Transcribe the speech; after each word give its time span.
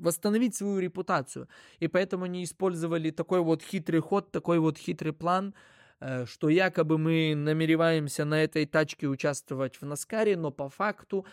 восстановить 0.00 0.54
свою 0.54 0.78
репутацию. 0.78 1.48
И 1.78 1.88
поэтому 1.88 2.24
они 2.24 2.42
использовали 2.42 3.10
такой 3.10 3.40
вот 3.40 3.62
хитрый 3.62 4.00
ход, 4.00 4.30
такой 4.32 4.58
вот 4.58 4.78
хитрый 4.78 5.12
план, 5.12 5.54
э, 6.00 6.26
что 6.26 6.48
якобы 6.48 6.98
мы 6.98 7.34
намереваемся 7.36 8.24
на 8.24 8.42
этой 8.42 8.66
тачке 8.66 9.06
участвовать 9.06 9.80
в 9.80 9.86
Наскаре, 9.86 10.36
но 10.36 10.50
по 10.50 10.68
факту... 10.68 11.24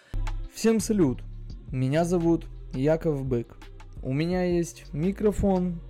Всем 0.54 0.80
салют! 0.80 1.22
Меня 1.72 2.06
зовут 2.06 2.46
Яков 2.74 3.26
Бык. 3.26 3.58
У 4.04 4.14
меня 4.14 4.44
есть 4.44 4.94
микрофон, 4.94 5.81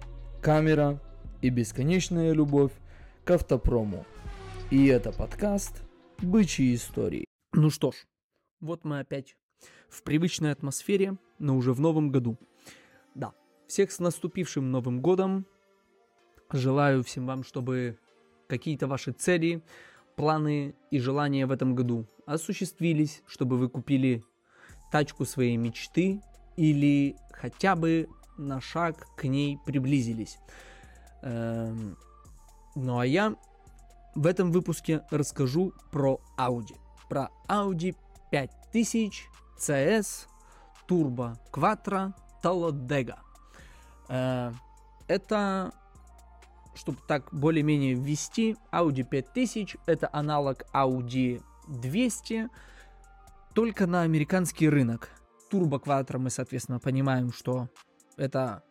камера 0.42 1.02
и 1.42 1.50
бесконечная 1.50 2.34
любовь 2.34 2.72
к 3.26 3.32
автопрому. 3.32 4.06
И 4.72 4.88
это 4.88 5.12
подкаст 5.12 5.84
«Бычьи 6.20 6.74
истории». 6.74 7.26
Ну 7.54 7.70
что 7.70 7.92
ж, 7.92 7.96
вот 8.60 8.86
мы 8.86 9.00
опять 9.00 9.36
в 9.90 10.04
привычной 10.04 10.52
атмосфере, 10.52 11.18
но 11.40 11.56
уже 11.58 11.74
в 11.74 11.80
новом 11.80 12.10
году. 12.10 12.38
Да, 13.18 13.34
всех 13.68 13.92
с 13.92 13.98
наступившим 13.98 14.72
Новым 14.72 15.02
Годом. 15.02 15.48
Желаю 16.52 17.04
всем 17.04 17.26
вам, 17.26 17.44
чтобы 17.44 17.98
какие-то 18.48 18.86
ваши 18.86 19.12
цели, 19.12 19.64
планы 20.16 20.76
и 20.92 21.00
желания 21.00 21.48
в 21.48 21.52
этом 21.52 21.74
году 21.74 22.06
осуществились, 22.28 23.24
чтобы 23.26 23.58
вы 23.58 23.70
купили 23.70 24.24
тачку 24.92 25.26
своей 25.26 25.58
мечты 25.58 26.22
или 26.58 27.16
хотя 27.32 27.76
бы 27.76 28.08
на 28.38 28.62
шаг 28.62 29.08
к 29.16 29.24
ней 29.24 29.58
приблизились. 29.66 30.38
Эм, 31.24 31.98
ну 32.76 33.00
а 33.00 33.06
я 33.06 33.36
в 34.14 34.28
этом 34.28 34.52
выпуске 34.52 35.02
расскажу 35.10 35.74
про 35.92 36.22
Audi. 36.38 36.78
Про 37.10 37.32
Audi 37.50 37.96
5000 38.30 39.28
CS 39.58 40.28
Turbo 40.88 41.36
Quattro 41.52 42.14
Talladega. 42.44 43.18
Э, 44.10 44.52
это, 45.08 45.72
чтобы 46.76 47.00
так 47.08 47.34
более-менее 47.34 47.94
ввести, 47.94 48.56
Audi 48.72 49.04
5000 49.04 49.78
это 49.86 50.10
аналог 50.12 50.64
Audi 50.74 51.42
200, 51.68 52.50
только 53.54 53.88
на 53.88 54.02
американский 54.02 54.70
рынок. 54.70 55.10
Quattro 55.50 56.18
мы, 56.18 56.30
соответственно, 56.30 56.80
понимаем, 56.80 57.32
что 57.32 57.70
это 58.18 58.64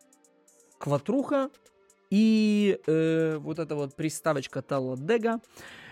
кватруха, 0.77 1.49
и 2.09 2.79
э, 2.85 3.37
вот 3.37 3.59
эта 3.59 3.75
вот 3.75 3.95
приставочка 3.95 4.59
Talladega 4.59 5.41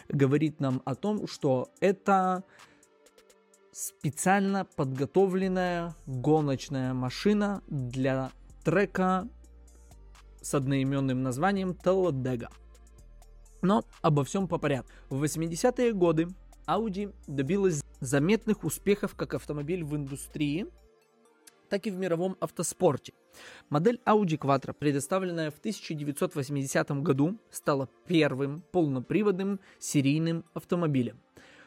говорит 0.07 0.59
нам 0.59 0.81
о 0.85 0.95
том, 0.95 1.28
что 1.28 1.69
это 1.80 2.44
специально 3.76 4.64
подготовленная 4.64 5.95
гоночная 6.06 6.94
машина 6.94 7.62
для 7.68 8.31
трека 8.64 9.28
с 10.42 10.54
одноименным 10.54 11.22
названием 11.22 11.72
Talladega. 11.72 12.48
Но 13.62 13.84
обо 14.02 14.23
всем 14.23 14.48
по 14.48 14.59
порядку. 14.59 14.92
В 15.09 15.22
80-е 15.22 15.92
годы 15.92 16.30
Audi 16.66 17.14
добилась 17.28 17.84
заметных 18.00 18.64
успехов 18.64 19.14
как 19.14 19.34
автомобиль 19.34 19.84
в 19.84 19.94
индустрии, 19.94 20.68
так 21.70 21.86
и 21.86 21.92
в 21.92 21.98
мировом 21.98 22.38
автоспорте. 22.40 23.12
Модель 23.68 24.00
Audi 24.06 24.38
Quattro, 24.38 24.72
предоставленная 24.72 25.52
в 25.52 25.59
1980 25.59 26.92
году, 27.02 27.38
стала 27.52 27.90
первым 28.08 28.62
полноприводным 28.72 29.59
серийным 29.80 30.46
автомобилем 30.53 31.20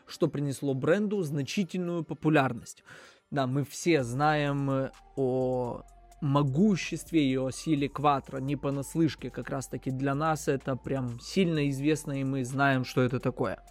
что 0.08 0.28
принесло 0.28 0.74
бренду 0.74 1.22
значительную 1.22 2.04
популярность. 2.04 2.82
Да, 3.30 3.46
мы 3.46 3.64
все 3.64 4.02
знаем 4.02 4.70
э, 4.70 4.90
о 5.16 5.82
могуществе 6.20 7.24
и 7.24 7.36
о 7.36 7.50
силе 7.50 7.88
Кватро 7.88 8.38
не 8.38 8.56
понаслышке. 8.56 9.30
Как 9.30 9.50
раз 9.50 9.68
таки 9.68 9.90
для 9.90 10.14
нас 10.14 10.48
это 10.48 10.76
прям 10.76 11.20
сильно 11.20 11.68
известно 11.68 12.20
и 12.20 12.24
мы 12.24 12.44
знаем, 12.44 12.84
что 12.84 13.02
это 13.02 13.20
такое. 13.20 13.62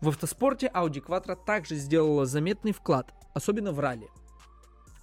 В 0.00 0.08
автоспорте 0.08 0.70
Audi 0.74 1.02
Quattro 1.04 1.38
также 1.46 1.76
сделала 1.76 2.26
заметный 2.26 2.72
вклад, 2.72 3.12
особенно 3.32 3.72
в 3.72 3.80
ралли. 3.80 4.08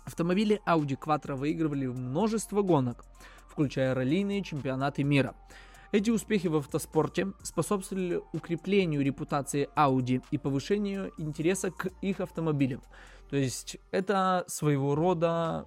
Автомобили 0.06 0.62
Audi 0.66 0.97
Quattro 1.00 1.36
выигрывали 1.36 1.88
множество 1.88 2.62
гонок, 2.62 3.06
включая 3.47 3.94
раллийные 3.94 4.44
чемпионаты 4.44 5.03
мира. 5.03 5.36
Эти 5.91 6.09
успехи 6.09 6.47
в 6.47 6.56
автоспорте 6.56 7.34
способствовали 7.44 8.22
укреплению 8.31 9.03
репутации 9.03 9.68
Audi 9.75 10.24
и 10.31 10.38
повышению 10.38 11.12
интереса 11.18 11.69
к 11.69 11.88
их 12.02 12.22
автомобилям. 12.22 12.81
То 13.29 13.35
есть 13.35 13.75
это 13.91 14.46
своего 14.47 14.96
рода 14.96 15.66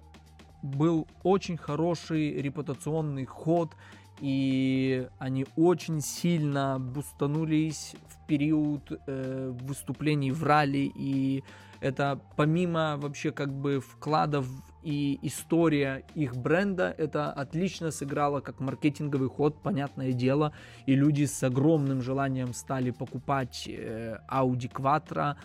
был 0.63 1.07
очень 1.21 1.57
хороший 1.57 2.41
репутационный 2.41 3.25
ход, 3.25 3.75
и 4.19 5.07
они 5.19 5.45
очень 5.55 6.01
сильно 6.01 6.79
бустанулись 6.79 7.95
в 8.07 8.25
период 8.25 8.91
э, 9.05 9.55
выступлений 9.61 10.31
в 10.31 10.43
ралли, 10.43 10.91
и 10.95 11.43
это 11.81 12.19
помимо 12.35 12.97
вообще 12.97 13.31
как 13.31 13.53
бы 13.53 13.79
вкладов 13.79 14.47
и 14.83 15.19
история 15.23 16.05
их 16.13 16.35
бренда, 16.35 16.93
это 16.95 17.31
отлично 17.31 17.91
сыграло 17.91 18.41
как 18.41 18.59
маркетинговый 18.59 19.29
ход, 19.29 19.61
понятное 19.63 20.13
дело, 20.13 20.53
и 20.85 20.95
люди 20.95 21.25
с 21.25 21.43
огромным 21.43 22.01
желанием 22.01 22.53
стали 22.53 22.91
покупать 22.91 23.67
э, 23.67 24.17
Audi 24.31 24.71
Quattro, 24.71 25.35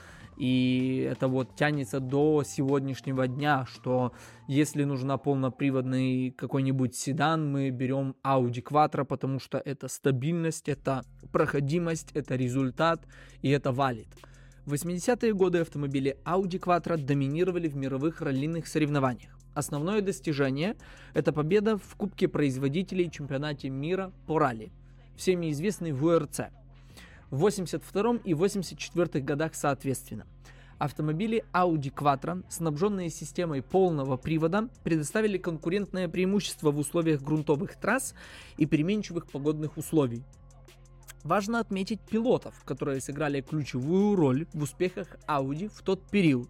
и 0.40 1.06
это 1.10 1.28
вот 1.28 1.54
тянется 1.54 2.00
до 2.00 2.42
сегодняшнего 2.44 3.28
дня, 3.28 3.66
что 3.70 4.12
если 4.48 4.84
нужна 4.84 5.18
полноприводный 5.18 6.30
какой-нибудь 6.30 6.94
седан, 6.94 7.50
мы 7.50 7.68
берем 7.70 8.16
Audi 8.24 8.62
Quattro, 8.62 9.04
потому 9.04 9.38
что 9.38 9.58
это 9.58 9.88
стабильность, 9.88 10.68
это 10.68 11.04
проходимость, 11.30 12.12
это 12.12 12.36
результат, 12.36 13.06
и 13.42 13.50
это 13.50 13.70
валит. 13.70 14.08
В 14.66 14.74
80-е 14.74 15.32
годы 15.32 15.60
автомобили 15.60 16.18
Audi 16.24 16.60
Quattro 16.60 16.98
доминировали 16.98 17.66
в 17.66 17.76
мировых 17.76 18.20
раллиных 18.20 18.68
соревнованиях. 18.68 19.34
Основное 19.54 20.02
достижение– 20.02 20.76
это 21.14 21.32
победа 21.32 21.78
в 21.78 21.96
Кубке 21.96 22.28
производителей 22.28 23.10
чемпионате 23.10 23.70
мира 23.70 24.12
по 24.26 24.38
ралли, 24.38 24.70
всеми 25.16 25.50
известный 25.50 25.92
ВРЦ, 25.92 26.50
в 27.30 27.38
82 27.38 28.18
и 28.22 28.34
84 28.34 29.24
годах 29.24 29.54
соответственно. 29.54 30.26
Автомобили 30.78 31.44
Audi 31.52 31.92
Quattro, 31.92 32.44
снабженные 32.50 33.08
системой 33.08 33.62
полного 33.62 34.18
привода, 34.18 34.68
предоставили 34.84 35.38
конкурентное 35.38 36.08
преимущество 36.08 36.70
в 36.70 36.78
условиях 36.78 37.22
грунтовых 37.22 37.76
трасс 37.76 38.14
и 38.58 38.66
переменчивых 38.66 39.26
погодных 39.26 39.78
условий, 39.78 40.22
Важно 41.22 41.60
отметить 41.60 42.00
пилотов, 42.00 42.54
которые 42.64 43.00
сыграли 43.00 43.42
ключевую 43.42 44.16
роль 44.16 44.46
в 44.54 44.62
успехах 44.62 45.16
Audi 45.28 45.68
в 45.68 45.82
тот 45.82 46.02
период. 46.10 46.48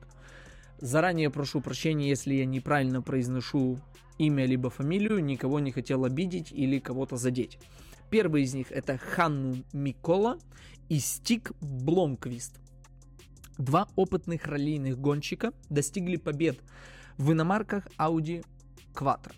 Заранее 0.78 1.28
прошу 1.30 1.60
прощения, 1.60 2.08
если 2.08 2.34
я 2.34 2.46
неправильно 2.46 3.02
произношу 3.02 3.80
имя 4.18 4.46
либо 4.46 4.70
фамилию, 4.70 5.22
никого 5.24 5.58
не 5.60 5.72
хотел 5.72 6.04
обидеть 6.04 6.52
или 6.52 6.78
кого-то 6.78 7.16
задеть. 7.16 7.58
Первый 8.10 8.42
из 8.42 8.54
них 8.54 8.70
это 8.70 8.96
Ханну 8.96 9.62
Микола 9.72 10.38
и 10.88 10.98
Стик 10.98 11.52
Бломквист. 11.60 12.60
Два 13.58 13.88
опытных 13.96 14.46
раллийных 14.46 14.98
гонщика 14.98 15.52
достигли 15.68 16.16
побед 16.16 16.58
в 17.18 17.32
иномарках 17.32 17.86
Audi 17.98 18.44
Quattro. 18.94 19.34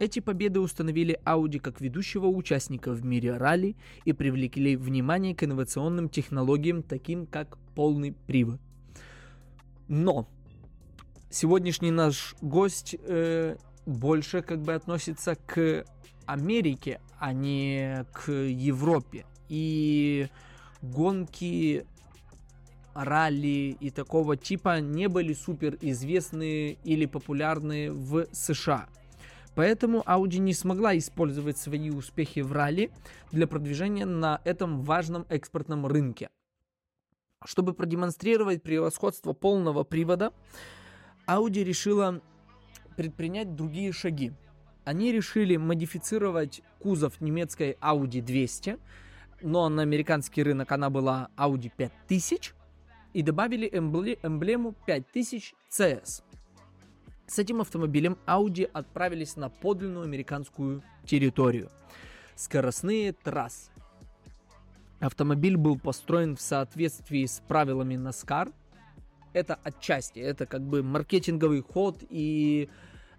Эти 0.00 0.20
победы 0.20 0.60
установили 0.60 1.20
Audi 1.26 1.60
как 1.60 1.82
ведущего 1.82 2.26
участника 2.26 2.92
в 2.92 3.04
мире 3.04 3.36
ралли 3.36 3.76
и 4.06 4.14
привлекли 4.14 4.74
внимание 4.74 5.34
к 5.34 5.44
инновационным 5.44 6.08
технологиям, 6.08 6.82
таким 6.82 7.26
как 7.26 7.58
полный 7.74 8.12
привод. 8.26 8.58
Но 9.88 10.26
сегодняшний 11.28 11.90
наш 11.90 12.34
гость 12.40 12.96
э, 12.98 13.56
больше 13.84 14.40
как 14.40 14.62
бы 14.62 14.72
относится 14.72 15.34
к 15.34 15.84
Америке, 16.24 17.02
а 17.18 17.34
не 17.34 18.06
к 18.14 18.32
Европе. 18.32 19.26
И 19.50 20.28
гонки 20.80 21.84
ралли 22.94 23.76
и 23.78 23.90
такого 23.90 24.38
типа 24.38 24.80
не 24.80 25.10
были 25.10 25.34
супер 25.34 25.76
известны 25.82 26.78
или 26.84 27.04
популярны 27.04 27.92
в 27.92 28.28
США. 28.32 28.88
Поэтому 29.54 30.02
Audi 30.02 30.38
не 30.38 30.54
смогла 30.54 30.96
использовать 30.96 31.58
свои 31.58 31.90
успехи 31.90 32.40
в 32.40 32.52
ралли 32.52 32.90
для 33.32 33.46
продвижения 33.46 34.06
на 34.06 34.40
этом 34.44 34.82
важном 34.82 35.26
экспортном 35.28 35.86
рынке. 35.86 36.30
Чтобы 37.44 37.74
продемонстрировать 37.74 38.62
превосходство 38.62 39.32
полного 39.32 39.82
привода, 39.82 40.32
Audi 41.26 41.64
решила 41.64 42.20
предпринять 42.96 43.54
другие 43.54 43.92
шаги. 43.92 44.32
Они 44.84 45.12
решили 45.12 45.56
модифицировать 45.56 46.62
кузов 46.80 47.20
немецкой 47.20 47.76
Audi 47.80 48.20
200, 48.20 48.78
но 49.42 49.68
на 49.68 49.82
американский 49.82 50.42
рынок 50.42 50.70
она 50.72 50.90
была 50.90 51.30
Audi 51.36 51.70
5000, 51.74 52.54
и 53.12 53.22
добавили 53.22 53.68
эмблему 53.72 54.74
5000 54.86 55.54
CS. 55.70 56.22
С 57.30 57.38
этим 57.38 57.60
автомобилем 57.60 58.18
Audi 58.26 58.64
отправились 58.64 59.36
на 59.36 59.50
подлинную 59.50 60.02
американскую 60.02 60.82
территорию. 61.06 61.70
Скоростные 62.34 63.12
трассы. 63.12 63.70
Автомобиль 64.98 65.56
был 65.56 65.78
построен 65.78 66.34
в 66.34 66.40
соответствии 66.40 67.24
с 67.24 67.40
правилами 67.46 67.94
NASCAR. 67.94 68.52
Это 69.32 69.60
отчасти, 69.62 70.18
это 70.18 70.44
как 70.44 70.62
бы 70.62 70.82
маркетинговый 70.82 71.62
ход, 71.62 71.98
и 72.10 72.68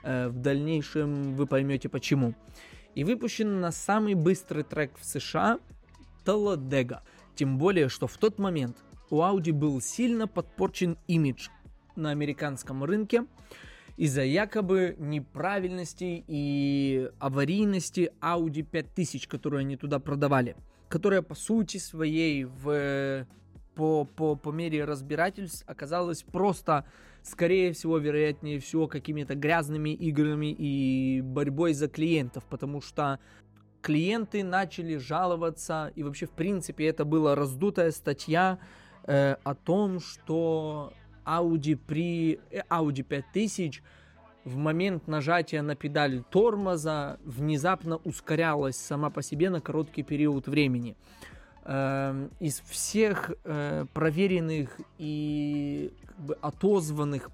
э, 0.03 0.27
в 0.27 0.41
дальнейшем 0.41 1.37
вы 1.37 1.47
поймете 1.47 1.87
почему. 1.87 2.33
И 2.95 3.05
выпущен 3.05 3.61
на 3.61 3.71
самый 3.71 4.15
быстрый 4.15 4.63
трек 4.63 4.91
в 4.99 5.05
США 5.05 5.57
Talladega. 6.25 6.99
Тем 7.35 7.57
более, 7.57 7.87
что 7.87 8.07
в 8.07 8.17
тот 8.17 8.39
момент 8.39 8.75
у 9.09 9.21
Audi 9.21 9.53
был 9.53 9.79
сильно 9.79 10.27
подпорчен 10.27 10.97
имидж 11.07 11.47
на 11.95 12.09
американском 12.09 12.83
рынке 12.83 13.25
из-за 13.97 14.23
якобы 14.23 14.95
неправильности 14.97 16.23
и 16.27 17.09
аварийности 17.19 18.11
Audi 18.21 18.63
5000, 18.63 19.27
которую 19.27 19.61
они 19.61 19.77
туда 19.77 19.99
продавали, 19.99 20.55
которая 20.89 21.21
по 21.21 21.35
сути 21.35 21.77
своей 21.77 22.45
в 22.45 23.25
по, 23.75 24.05
по, 24.05 24.35
по 24.35 24.49
мере 24.51 24.83
разбирательств 24.83 25.63
оказалась 25.67 26.23
просто, 26.23 26.85
скорее 27.23 27.73
всего, 27.73 27.97
вероятнее 27.97 28.59
всего, 28.59 28.87
какими-то 28.87 29.35
грязными 29.35 29.91
играми 29.91 30.51
и 30.51 31.21
борьбой 31.21 31.73
за 31.73 31.87
клиентов, 31.87 32.43
потому 32.49 32.81
что 32.81 33.19
клиенты 33.81 34.43
начали 34.43 34.97
жаловаться, 34.97 35.91
и 35.95 36.03
вообще, 36.03 36.25
в 36.25 36.31
принципе, 36.31 36.85
это 36.87 37.05
была 37.05 37.35
раздутая 37.35 37.91
статья 37.91 38.59
э, 39.05 39.35
о 39.43 39.55
том, 39.55 39.99
что 39.99 40.93
Audi 41.25 41.75
при 41.75 42.39
э, 42.51 42.61
Audi 42.69 43.03
5000 43.03 43.81
в 44.43 44.55
момент 44.57 45.07
нажатия 45.07 45.61
на 45.61 45.75
педаль 45.75 46.23
тормоза 46.29 47.19
внезапно 47.23 47.97
ускорялась 47.97 48.75
сама 48.75 49.09
по 49.09 49.21
себе 49.21 49.49
на 49.49 49.61
короткий 49.61 50.03
период 50.03 50.47
времени. 50.47 50.95
Э, 51.63 52.27
из 52.39 52.61
всех 52.61 53.31
э, 53.43 53.85
проверенных 53.93 54.79
и 54.97 55.91
отозванных 56.41 57.29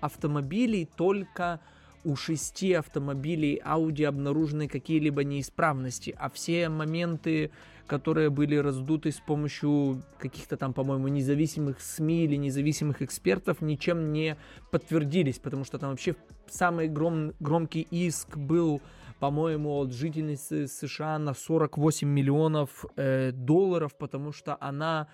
автомобилей 0.00 0.88
только 0.96 1.60
у 2.04 2.16
шести 2.16 2.72
автомобилей 2.72 3.60
Audi 3.64 4.04
обнаружены 4.04 4.68
какие-либо 4.68 5.24
неисправности, 5.24 6.14
а 6.18 6.30
все 6.30 6.68
моменты 6.68 7.50
которые 7.88 8.30
были 8.30 8.54
раздуты 8.56 9.10
с 9.10 9.18
помощью 9.18 10.02
каких-то 10.18 10.56
там, 10.56 10.72
по-моему, 10.72 11.08
независимых 11.08 11.80
СМИ 11.80 12.24
или 12.24 12.36
независимых 12.36 13.02
экспертов, 13.02 13.62
ничем 13.62 14.12
не 14.12 14.36
подтвердились, 14.70 15.38
потому 15.38 15.64
что 15.64 15.78
там 15.78 15.90
вообще 15.90 16.14
самый 16.48 16.88
гром, 16.88 17.32
громкий 17.40 17.80
иск 17.90 18.36
был, 18.36 18.80
по-моему, 19.18 19.70
от 19.78 19.92
жительницы 19.92 20.68
США 20.68 21.18
на 21.18 21.34
48 21.34 22.06
миллионов 22.06 22.84
э, 22.96 23.32
долларов, 23.32 23.96
потому 23.96 24.32
что 24.32 24.56
она 24.60 25.08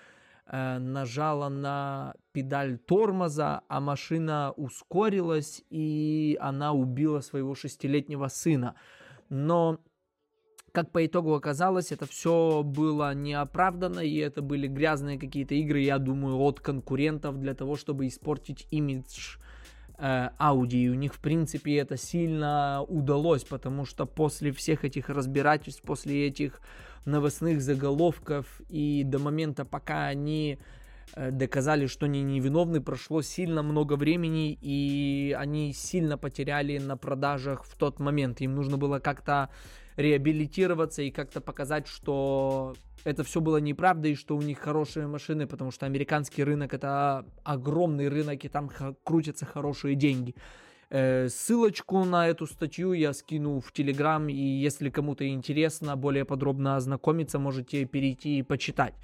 э, 0.46 0.78
нажала 0.78 1.48
на 1.48 2.14
педаль 2.32 2.78
тормоза, 2.78 3.62
а 3.68 3.80
машина 3.80 4.52
ускорилась, 4.56 5.62
и 5.70 6.36
она 6.40 6.72
убила 6.72 7.20
своего 7.20 7.54
шестилетнего 7.54 8.26
сына. 8.28 8.74
Но 9.30 9.78
как 10.74 10.90
по 10.90 11.06
итогу 11.06 11.34
оказалось, 11.34 11.92
это 11.92 12.04
все 12.04 12.64
было 12.64 13.14
неоправданно, 13.14 14.00
и 14.00 14.16
это 14.16 14.42
были 14.42 14.66
грязные 14.66 15.20
какие-то 15.20 15.54
игры, 15.54 15.78
я 15.78 15.98
думаю, 15.98 16.36
от 16.38 16.58
конкурентов 16.58 17.38
для 17.38 17.54
того, 17.54 17.76
чтобы 17.76 18.08
испортить 18.08 18.66
имидж 18.72 19.36
э, 19.98 20.30
Audi. 20.36 20.78
И 20.78 20.88
у 20.88 20.94
них, 20.94 21.14
в 21.14 21.20
принципе, 21.20 21.76
это 21.76 21.96
сильно 21.96 22.82
удалось, 22.88 23.44
потому 23.44 23.84
что 23.84 24.04
после 24.04 24.50
всех 24.50 24.84
этих 24.84 25.10
разбирательств, 25.10 25.82
после 25.82 26.26
этих 26.26 26.60
новостных 27.04 27.62
заголовков 27.62 28.60
и 28.68 29.04
до 29.04 29.20
момента, 29.20 29.64
пока 29.64 30.08
они 30.08 30.58
э, 31.14 31.30
доказали, 31.30 31.86
что 31.86 32.06
они 32.06 32.24
невиновны, 32.24 32.80
прошло 32.80 33.22
сильно 33.22 33.62
много 33.62 33.94
времени, 33.94 34.58
и 34.60 35.36
они 35.38 35.72
сильно 35.72 36.18
потеряли 36.18 36.78
на 36.78 36.96
продажах 36.96 37.62
в 37.64 37.76
тот 37.76 38.00
момент. 38.00 38.40
Им 38.40 38.56
нужно 38.56 38.76
было 38.76 38.98
как-то 38.98 39.50
реабилитироваться 39.96 41.02
и 41.02 41.10
как-то 41.10 41.40
показать, 41.40 41.86
что 41.86 42.74
это 43.04 43.22
все 43.22 43.40
было 43.40 43.58
неправда 43.58 44.08
и 44.08 44.14
что 44.14 44.36
у 44.36 44.42
них 44.42 44.58
хорошие 44.58 45.06
машины, 45.06 45.46
потому 45.46 45.70
что 45.70 45.86
американский 45.86 46.42
рынок 46.42 46.74
это 46.74 47.26
огромный 47.44 48.08
рынок 48.08 48.44
и 48.44 48.48
там 48.48 48.70
крутятся 49.04 49.46
хорошие 49.46 49.94
деньги. 49.94 50.34
Э, 50.90 51.28
ссылочку 51.28 52.04
на 52.04 52.28
эту 52.28 52.46
статью 52.46 52.92
я 52.92 53.12
скину 53.12 53.60
в 53.60 53.72
Телеграм, 53.72 54.28
и 54.28 54.34
если 54.34 54.90
кому-то 54.90 55.26
интересно 55.28 55.96
более 55.96 56.24
подробно 56.24 56.76
ознакомиться, 56.76 57.38
можете 57.38 57.84
перейти 57.84 58.38
и 58.38 58.42
почитать 58.42 58.94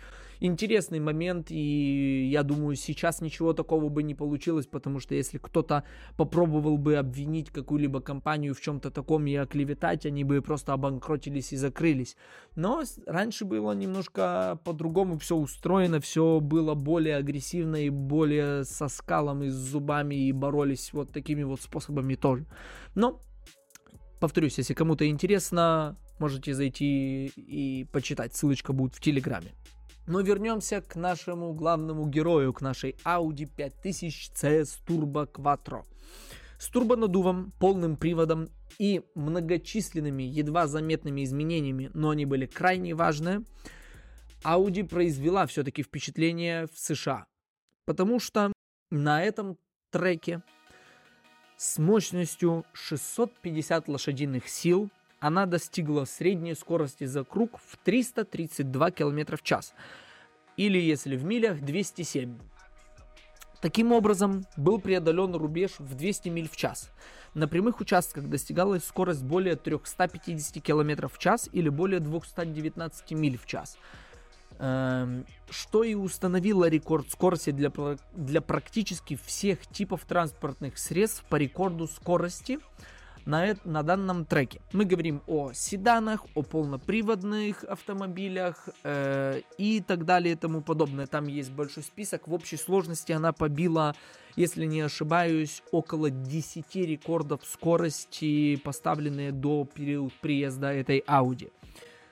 интересный 0.41 1.01
момент, 1.01 1.51
и 1.51 2.29
я 2.31 2.43
думаю, 2.43 2.77
сейчас 2.77 3.21
ничего 3.21 3.53
такого 3.53 3.89
бы 3.89 4.03
не 4.03 4.15
получилось, 4.15 4.67
потому 4.67 4.99
что 4.99 5.15
если 5.15 5.39
кто-то 5.39 5.85
попробовал 6.17 6.79
бы 6.79 6.97
обвинить 6.97 7.51
какую-либо 7.51 8.01
компанию 8.01 8.55
в 8.55 8.61
чем-то 8.61 8.91
таком 8.91 9.27
и 9.27 9.35
оклеветать, 9.35 10.07
они 10.07 10.25
бы 10.25 10.41
просто 10.43 10.73
обанкротились 10.73 11.53
и 11.53 11.57
закрылись. 11.57 12.17
Но 12.57 12.83
раньше 13.07 13.45
было 13.45 13.73
немножко 13.73 14.59
по-другому 14.65 15.19
все 15.19 15.37
устроено, 15.37 16.01
все 16.01 16.41
было 16.41 16.75
более 16.75 17.17
агрессивно 17.17 17.77
и 17.77 17.91
более 17.91 18.65
со 18.65 18.89
скалом 18.89 19.43
и 19.43 19.49
с 19.49 19.55
зубами 19.55 20.15
и 20.15 20.33
боролись 20.33 20.93
вот 20.93 21.13
такими 21.13 21.43
вот 21.43 21.61
способами 21.61 22.15
тоже. 22.15 22.47
Но 22.95 23.21
повторюсь, 24.21 24.59
если 24.59 24.75
кому-то 24.75 25.09
интересно, 25.09 25.97
можете 26.19 26.55
зайти 26.55 27.27
и 27.27 27.87
почитать. 27.93 28.35
Ссылочка 28.35 28.73
будет 28.73 28.95
в 28.95 29.01
Телеграме. 29.01 29.53
Но 30.11 30.23
вернемся 30.23 30.81
к 30.81 30.97
нашему 30.97 31.53
главному 31.53 32.09
герою, 32.09 32.53
к 32.53 32.63
нашей 32.63 32.97
Audi 33.05 33.47
5000 33.47 34.33
CS 34.35 34.81
Turbo 34.85 35.33
Quattro. 35.33 35.85
С 36.59 36.69
турбонаддувом, 36.69 37.53
полным 37.61 37.97
приводом 37.97 38.49
и 38.81 39.03
многочисленными, 39.15 40.25
едва 40.25 40.67
заметными 40.67 41.23
изменениями, 41.23 41.93
но 41.95 42.11
они 42.11 42.27
были 42.27 42.47
крайне 42.47 42.93
важные, 42.93 43.45
Audi 44.43 44.83
произвела 44.83 45.47
все-таки 45.47 45.85
впечатление 45.85 46.67
в 46.67 46.77
США. 46.77 47.27
Потому 47.85 48.19
что 48.19 48.53
на 48.91 49.23
этом 49.23 49.59
треке 49.93 50.43
с 51.57 51.79
мощностью 51.79 52.65
650 52.73 53.87
лошадиных 53.87 54.49
сил 54.49 54.91
она 55.21 55.45
достигла 55.47 56.07
средней 56.07 56.55
скорости 56.55 57.05
за 57.05 57.25
круг 57.25 57.61
в 57.67 57.77
332 57.85 58.91
км 58.91 59.37
в 59.37 59.43
час. 59.43 59.75
Или, 60.57 60.79
если 60.79 61.17
в 61.17 61.25
милях, 61.25 61.61
207. 61.61 62.39
Таким 63.61 63.93
образом, 63.93 64.47
был 64.57 64.81
преодолен 64.81 65.35
рубеж 65.35 65.73
в 65.79 65.95
200 65.95 66.31
миль 66.31 66.49
в 66.49 66.57
час. 66.57 66.91
На 67.35 67.47
прямых 67.47 67.81
участках 67.81 68.29
достигалась 68.29 68.85
скорость 68.85 69.23
более 69.23 69.57
350 69.57 70.63
км 70.63 71.09
в 71.09 71.19
час 71.19 71.49
или 71.53 71.69
более 71.69 72.01
219 72.01 73.11
миль 73.13 73.37
в 73.37 73.47
час. 73.47 73.77
Эм, 74.59 75.27
что 75.51 75.85
и 75.85 75.95
установило 75.95 76.69
рекорд 76.69 77.11
скорости 77.11 77.51
для, 77.51 77.71
для 78.15 78.41
практически 78.41 79.17
всех 79.17 79.67
типов 79.67 80.05
транспортных 80.07 80.79
средств 80.79 81.25
по 81.29 81.37
рекорду 81.37 81.87
скорости– 81.87 82.59
на, 83.27 83.57
на 83.65 83.83
данном 83.83 84.25
треке. 84.25 84.61
Мы 84.73 84.85
говорим 84.85 85.23
о 85.27 85.53
седанах, 85.53 86.25
о 86.35 86.43
полноприводных 86.43 87.65
автомобилях 87.65 88.69
э, 88.85 89.43
и 89.59 89.81
так 89.81 90.05
далее 90.05 90.35
и 90.35 90.37
тому 90.37 90.61
подобное. 90.61 91.07
Там 91.07 91.27
есть 91.27 91.51
большой 91.51 91.83
список. 91.83 92.29
В 92.29 92.35
общей 92.35 92.57
сложности 92.57 93.13
она 93.13 93.33
побила, 93.33 93.95
если 94.37 94.65
не 94.67 94.81
ошибаюсь, 94.81 95.63
около 95.73 96.11
10 96.11 96.77
рекордов 96.77 97.41
скорости, 97.45 98.57
поставленные 98.57 99.33
до 99.33 99.65
период 99.65 100.13
приезда 100.15 100.73
этой 100.73 101.01
Audi. 101.07 101.51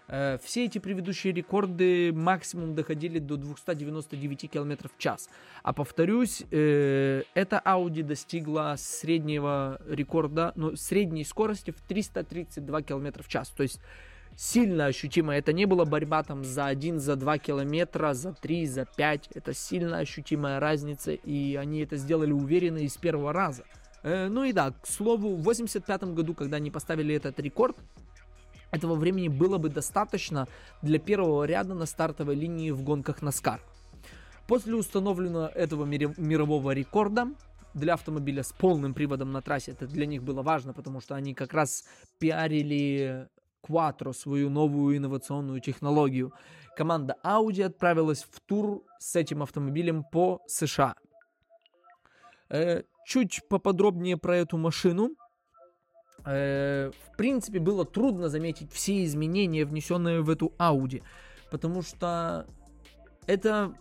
Э, 0.08 0.38
все 0.42 0.64
эти 0.64 0.78
предыдущие 0.78 1.32
рекорды 1.32 2.12
максимум 2.12 2.74
доходили 2.74 3.18
до 3.18 3.36
299 3.36 4.50
км 4.50 4.88
в 4.88 4.98
час. 4.98 5.28
А 5.62 5.72
повторюсь, 5.72 6.44
э, 6.50 7.22
эта 7.34 7.62
Audi 7.64 8.02
достигла 8.02 8.74
среднего 8.78 9.80
рекорда, 9.86 10.52
ну, 10.56 10.76
средней 10.76 11.24
скорости 11.24 11.70
в 11.70 11.80
332 11.82 12.82
км 12.82 13.22
в 13.22 13.28
час. 13.28 13.50
То 13.50 13.62
есть 13.62 13.80
сильно 14.34 14.86
ощутимо. 14.86 15.34
Это 15.36 15.52
не 15.52 15.66
была 15.66 15.84
борьба 15.84 16.22
там 16.22 16.44
за 16.44 16.66
1, 16.66 17.00
за 17.00 17.16
2 17.16 17.38
километра, 17.38 18.14
за 18.14 18.32
3, 18.32 18.66
за 18.66 18.86
5. 18.86 19.30
Это 19.34 19.52
сильно 19.52 19.98
ощутимая 19.98 20.58
разница, 20.58 21.12
и 21.12 21.56
они 21.56 21.80
это 21.80 21.96
сделали 21.96 22.32
уверенно 22.32 22.78
и 22.78 22.88
с 22.88 22.96
первого 22.96 23.34
раза. 23.34 23.64
Э, 24.02 24.28
ну 24.28 24.44
и 24.44 24.52
да, 24.52 24.70
к 24.70 24.86
слову, 24.86 25.36
в 25.36 25.42
85 25.42 26.14
году, 26.14 26.32
когда 26.32 26.56
они 26.56 26.70
поставили 26.70 27.14
этот 27.14 27.38
рекорд, 27.40 27.76
этого 28.70 28.94
времени 28.94 29.28
было 29.28 29.58
бы 29.58 29.68
достаточно 29.68 30.46
для 30.82 30.98
первого 30.98 31.44
ряда 31.44 31.74
на 31.74 31.86
стартовой 31.86 32.34
линии 32.34 32.70
в 32.70 32.82
гонках 32.82 33.22
NASCAR. 33.22 33.60
После 34.46 34.74
установленного 34.74 35.48
этого 35.48 35.84
мирового 35.84 36.70
рекорда 36.72 37.28
для 37.74 37.94
автомобиля 37.94 38.42
с 38.42 38.52
полным 38.52 38.94
приводом 38.94 39.32
на 39.32 39.42
трассе. 39.42 39.72
Это 39.72 39.86
для 39.86 40.06
них 40.06 40.22
было 40.22 40.42
важно, 40.42 40.72
потому 40.72 41.00
что 41.00 41.14
они 41.14 41.34
как 41.34 41.52
раз 41.52 41.84
пиарили 42.18 43.28
Quattro, 43.62 44.12
свою 44.12 44.50
новую 44.50 44.96
инновационную 44.96 45.60
технологию. 45.60 46.32
Команда 46.76 47.16
Audi 47.24 47.62
отправилась 47.62 48.22
в 48.22 48.40
тур 48.40 48.84
с 48.98 49.16
этим 49.16 49.42
автомобилем 49.42 50.04
по 50.04 50.40
США. 50.46 50.94
Э, 52.48 52.82
чуть 53.04 53.42
поподробнее 53.48 54.16
про 54.16 54.36
эту 54.36 54.56
машину. 54.56 55.10
Э, 56.24 56.90
в 56.90 57.16
принципе, 57.16 57.58
было 57.58 57.84
трудно 57.84 58.28
заметить 58.28 58.72
все 58.72 59.04
изменения, 59.04 59.64
внесенные 59.64 60.20
в 60.20 60.30
эту 60.30 60.52
Audi, 60.58 61.02
потому 61.50 61.82
что 61.82 62.46
это 63.26 63.74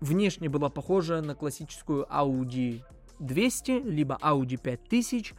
внешне 0.00 0.48
было 0.48 0.68
похоже 0.68 1.20
на 1.20 1.34
классическую 1.34 2.06
Audi 2.10 2.82
200, 3.18 3.82
либо 3.84 4.18
Audi 4.22 4.56
5000, 4.56 5.34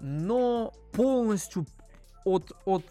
но 0.00 0.72
полностью 0.92 1.66
от, 2.24 2.52
от 2.64 2.84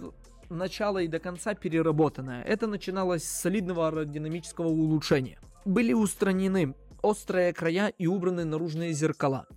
начала 0.50 1.00
и 1.00 1.08
до 1.08 1.20
конца 1.20 1.54
переработанная. 1.54 2.44
Это 2.44 2.68
начиналось 2.68 3.24
с 3.24 3.42
солидного 3.42 3.88
аэродинамического 3.88 4.68
улучшения. 4.68 5.40
Были 5.66 5.94
устранены 5.94 6.76
острые 7.02 7.54
края 7.54 7.88
и 7.98 8.08
убраны 8.08 8.46
наружные 8.46 8.94
зеркала, 8.94 9.48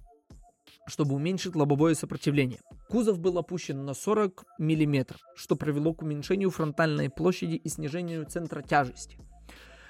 чтобы 0.86 1.14
уменьшить 1.14 1.56
лобовое 1.56 1.94
сопротивление. 1.94 2.60
Кузов 2.88 3.18
был 3.18 3.38
опущен 3.38 3.84
на 3.84 3.94
40 3.94 4.44
мм, 4.58 5.16
что 5.34 5.56
привело 5.56 5.92
к 5.94 6.02
уменьшению 6.02 6.50
фронтальной 6.50 7.10
площади 7.10 7.56
и 7.56 7.68
снижению 7.68 8.26
центра 8.26 8.62
тяжести. 8.62 9.18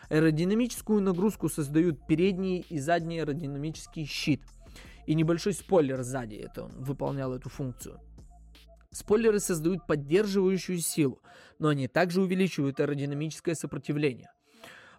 Аэродинамическую 0.08 1.02
нагрузку 1.02 1.48
создают 1.48 2.06
передний 2.06 2.64
и 2.68 2.78
задний 2.78 3.18
аэродинамический 3.20 4.06
щит. 4.06 4.40
И 5.06 5.14
небольшой 5.14 5.52
спойлер 5.52 6.02
сзади 6.02 6.36
это 6.36 6.64
он 6.64 6.82
выполнял 6.82 7.32
эту 7.34 7.48
функцию. 7.48 8.00
Спойлеры 8.90 9.40
создают 9.40 9.86
поддерживающую 9.86 10.78
силу, 10.78 11.20
но 11.58 11.68
они 11.68 11.86
также 11.86 12.22
увеличивают 12.22 12.80
аэродинамическое 12.80 13.54
сопротивление. 13.54 14.30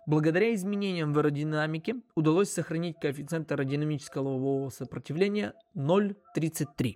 Благодаря 0.08 0.56
изменениям 0.56 1.12
в 1.12 1.20
аэродинамике 1.20 1.98
удалось 2.16 2.50
сохранить 2.50 2.96
коэффициент 2.98 3.52
аэродинамического 3.52 4.70
сопротивления 4.70 5.54
0,33. 5.76 6.96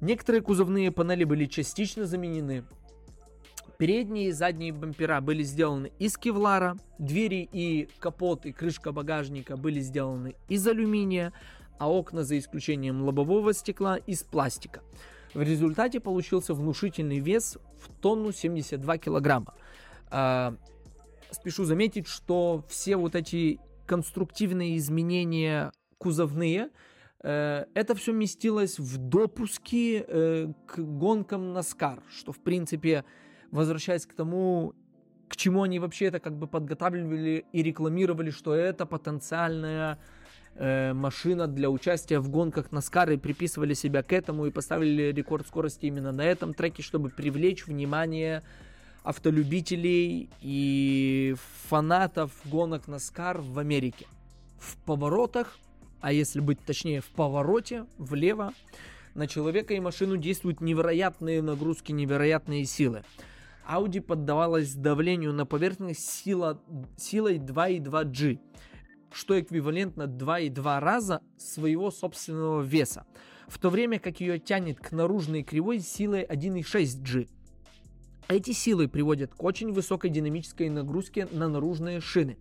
Некоторые 0.00 0.42
кузовные 0.42 0.90
панели 0.90 1.22
были 1.22 1.46
частично 1.46 2.06
заменены. 2.06 2.64
Передние 3.78 4.30
и 4.30 4.32
задние 4.32 4.72
бампера 4.72 5.20
были 5.20 5.44
сделаны 5.44 5.92
из 6.00 6.18
кевлара, 6.18 6.76
двери 6.98 7.48
и 7.52 7.88
капот 8.00 8.46
и 8.46 8.52
крышка 8.52 8.90
багажника 8.90 9.56
были 9.56 9.78
сделаны 9.78 10.34
из 10.48 10.66
алюминия, 10.66 11.32
а 11.78 11.88
окна 11.88 12.24
за 12.24 12.36
исключением 12.36 13.00
лобового 13.02 13.54
стекла 13.54 13.96
из 13.96 14.24
пластика. 14.24 14.82
В 15.34 15.42
результате 15.42 16.00
получился 16.00 16.52
внушительный 16.52 17.20
вес 17.20 17.58
в 17.80 17.92
тонну 18.00 18.32
72 18.32 18.98
килограмма. 18.98 19.54
Спешу 21.30 21.64
заметить, 21.64 22.06
что 22.06 22.64
все 22.68 22.96
вот 22.96 23.14
эти 23.14 23.60
конструктивные 23.86 24.76
изменения 24.76 25.72
кузовные, 25.98 26.70
э, 27.22 27.64
это 27.74 27.94
все 27.94 28.12
местилось 28.12 28.78
в 28.78 28.98
допуске 28.98 30.04
э, 30.06 30.52
к 30.66 30.78
гонкам 30.78 31.56
NASCAR, 31.56 32.02
что 32.10 32.32
в 32.32 32.38
принципе, 32.38 33.04
возвращаясь 33.50 34.06
к 34.06 34.14
тому, 34.14 34.74
к 35.28 35.36
чему 35.36 35.62
они 35.62 35.78
вообще 35.78 36.06
это 36.06 36.20
как 36.20 36.36
бы 36.36 36.46
подготавливали 36.46 37.44
и 37.52 37.62
рекламировали, 37.62 38.30
что 38.30 38.54
это 38.54 38.86
потенциальная 38.86 39.98
э, 40.54 40.92
машина 40.92 41.46
для 41.46 41.68
участия 41.70 42.20
в 42.20 42.30
гонках 42.30 42.70
NASCAR 42.70 43.14
и 43.14 43.16
приписывали 43.16 43.74
себя 43.74 44.02
к 44.02 44.12
этому 44.12 44.46
и 44.46 44.50
поставили 44.50 45.12
рекорд 45.12 45.46
скорости 45.46 45.86
именно 45.86 46.12
на 46.12 46.24
этом 46.24 46.54
треке, 46.54 46.82
чтобы 46.82 47.10
привлечь 47.10 47.66
внимание 47.66 48.42
автолюбителей 49.08 50.28
и 50.42 51.34
фанатов 51.68 52.30
гонок 52.44 52.88
NASCAR 52.88 53.40
в 53.40 53.58
Америке. 53.58 54.06
В 54.58 54.76
поворотах, 54.84 55.58
а 56.02 56.12
если 56.12 56.40
быть 56.40 56.60
точнее 56.60 57.00
в 57.00 57.06
повороте 57.06 57.86
влево, 57.96 58.52
на 59.14 59.26
человека 59.26 59.72
и 59.72 59.80
машину 59.80 60.18
действуют 60.18 60.60
невероятные 60.60 61.40
нагрузки, 61.40 61.90
невероятные 61.90 62.66
силы. 62.66 63.02
Audi 63.66 64.02
поддавалась 64.02 64.74
давлению 64.74 65.32
на 65.32 65.46
поверхность 65.46 66.06
сила, 66.06 66.60
силой 66.98 67.38
2,2G 67.38 68.38
что 69.10 69.40
эквивалентно 69.40 70.02
2,2 70.02 70.80
раза 70.80 71.22
своего 71.38 71.90
собственного 71.90 72.60
веса, 72.60 73.06
в 73.46 73.58
то 73.58 73.70
время 73.70 73.98
как 73.98 74.20
ее 74.20 74.38
тянет 74.38 74.78
к 74.80 74.92
наружной 74.92 75.44
кривой 75.44 75.80
силой 75.80 76.24
1,6G. 76.24 77.26
Эти 78.28 78.50
силы 78.50 78.88
приводят 78.88 79.34
к 79.34 79.42
очень 79.42 79.72
высокой 79.72 80.10
динамической 80.10 80.68
нагрузке 80.68 81.26
на 81.32 81.48
наружные 81.48 82.00
шины. 82.00 82.36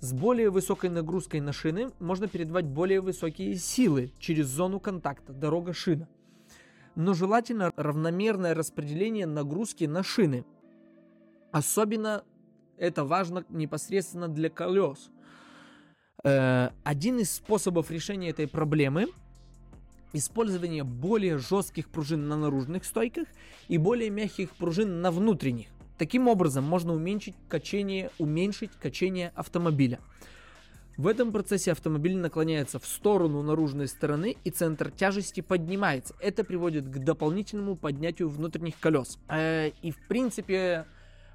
С 0.00 0.12
более 0.12 0.50
высокой 0.50 0.90
нагрузкой 0.90 1.40
на 1.40 1.52
шины 1.52 1.90
можно 2.00 2.26
передавать 2.26 2.64
более 2.64 3.00
высокие 3.00 3.54
силы 3.56 4.12
через 4.18 4.46
зону 4.46 4.80
контакта, 4.80 5.32
дорога 5.32 5.74
шина. 5.74 6.08
Но 6.94 7.14
желательно 7.14 7.72
равномерное 7.76 8.54
распределение 8.54 9.26
нагрузки 9.26 9.84
на 9.84 10.02
шины. 10.02 10.44
Особенно 11.52 12.24
это 12.78 13.04
важно 13.04 13.44
непосредственно 13.50 14.28
для 14.28 14.48
колес– 14.48 15.10
Э, 16.24 16.70
один 16.84 17.18
из 17.18 17.32
способов 17.32 17.90
решения 17.90 18.30
этой 18.30 18.46
проблемы 18.46 19.06
использование 20.12 20.84
более 20.84 21.38
жестких 21.38 21.88
пружин 21.88 22.28
на 22.28 22.36
наружных 22.36 22.84
стойках 22.84 23.26
и 23.68 23.78
более 23.78 24.10
мягких 24.10 24.50
пружин 24.50 25.00
на 25.00 25.10
внутренних. 25.10 25.68
Таким 25.98 26.28
образом 26.28 26.64
можно 26.64 26.94
уменьшить 26.94 27.34
качение, 27.48 28.10
уменьшить 28.18 28.72
качение 28.80 29.32
автомобиля. 29.34 30.00
В 30.96 31.06
этом 31.06 31.32
процессе 31.32 31.72
автомобиль 31.72 32.16
наклоняется 32.16 32.78
в 32.78 32.86
сторону 32.86 33.42
наружной 33.42 33.88
стороны 33.88 34.36
и 34.44 34.50
центр 34.50 34.90
тяжести 34.90 35.40
поднимается. 35.40 36.14
Это 36.20 36.44
приводит 36.44 36.86
к 36.86 36.98
дополнительному 36.98 37.76
поднятию 37.76 38.28
внутренних 38.28 38.78
колес. 38.78 39.18
Э, 39.28 39.70
и 39.80 39.90
в 39.90 39.96
принципе 40.08 40.86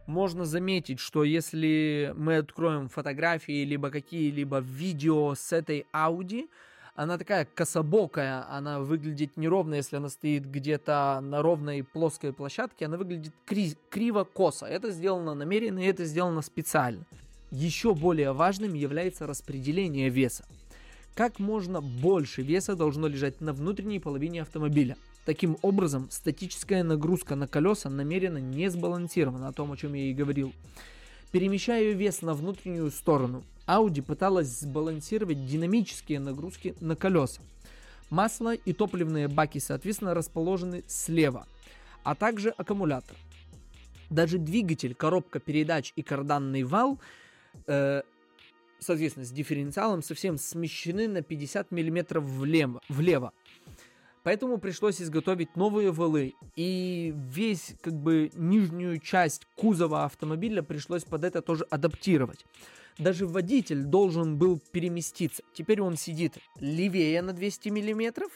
можно 0.05 0.45
заметить, 0.45 0.99
что 0.99 1.23
если 1.23 2.13
мы 2.15 2.37
откроем 2.37 2.87
фотографии 2.87 3.65
либо 3.65 3.89
какие-либо 3.89 4.59
видео 4.59 5.33
с 5.35 5.51
этой 5.51 5.85
Audi, 5.93 6.49
она 6.97 7.19
такая 7.19 7.45
кособокая, 7.45 8.43
она 8.49 8.79
выглядит 8.79 9.37
неровно, 9.37 9.75
если 9.75 9.97
она 9.97 10.09
стоит 10.09 10.49
где-то 10.49 11.19
на 11.21 11.43
ровной 11.43 11.83
плоской 11.83 12.33
площадке, 12.33 12.87
она 12.87 12.97
выглядит 12.97 13.33
кри- 13.45 13.77
криво-косо. 13.91 14.65
Это 14.65 14.89
сделано 14.89 15.35
намеренно 15.35 15.77
и 15.77 15.85
это 15.85 16.05
сделано 16.05 16.41
специально. 16.41 17.05
Еще 17.51 17.93
более 17.93 18.33
важным 18.33 18.73
является 18.73 19.27
распределение 19.27 20.09
веса. 20.09 20.43
Как 21.13 21.37
можно 21.37 21.81
больше 21.81 22.41
веса 22.41 22.75
должно 22.75 23.07
лежать 23.07 23.41
на 23.41 23.53
внутренней 23.53 23.99
половине 23.99 24.41
автомобиля. 24.41 24.97
Таким 25.23 25.59
образом, 25.61 26.07
статическая 26.09 26.81
нагрузка 26.81 27.35
на 27.35 27.47
колеса 27.47 27.91
намеренно 27.91 28.39
не 28.39 28.71
сбалансирована, 28.71 29.49
о 29.49 29.53
том, 29.53 29.71
о 29.71 29.77
чем 29.77 29.93
я 29.93 30.05
и 30.05 30.15
говорил. 30.15 30.51
Перемещая 31.31 31.91
вес 31.91 32.23
на 32.23 32.33
внутреннюю 32.33 32.89
сторону, 32.89 33.43
Audi 33.67 34.01
пыталась 34.01 34.47
сбалансировать 34.47 35.45
динамические 35.45 36.19
нагрузки 36.19 36.75
на 36.79 36.95
колеса. 36.95 37.41
Масло 38.09 38.55
и 38.55 38.71
топливные 38.71 39.27
баки, 39.27 39.59
соответственно, 39.59 40.13
расположены 40.13 40.83
слева, 40.87 41.45
а 42.03 42.15
также 42.15 42.49
аккумулятор. 42.51 43.17
Даже 44.09 44.37
двигатель, 44.37 44.95
коробка 44.95 45.39
передач 45.39 45.91
и 45.97 46.01
карданный 46.01 46.63
вал, 46.63 46.97
э, 47.67 48.03
соответственно, 48.79 49.25
с 49.25 49.31
дифференциалом 49.31 50.01
совсем 50.01 50.37
смещены 50.37 51.09
на 51.09 51.21
50 51.21 51.71
мм 51.71 52.21
влево. 52.21 52.81
влево. 52.87 53.33
Поэтому 54.23 54.57
пришлось 54.57 55.01
изготовить 55.01 55.55
новые 55.57 55.91
валы, 55.91 56.33
и 56.55 57.13
весь, 57.15 57.75
как 57.81 57.93
бы, 57.93 58.31
нижнюю 58.33 58.99
часть 58.99 59.45
кузова 59.55 60.05
автомобиля 60.05 60.61
пришлось 60.61 61.03
под 61.03 61.25
это 61.25 61.41
тоже 61.41 61.65
адаптировать. 61.69 62.45
Даже 62.97 63.27
водитель 63.27 63.83
должен 63.83 64.37
был 64.37 64.59
переместиться. 64.71 65.43
Теперь 65.53 65.81
он 65.81 65.97
сидит 65.97 66.37
левее 66.59 67.21
на 67.21 67.33
200 67.33 67.69
миллиметров 67.69 68.31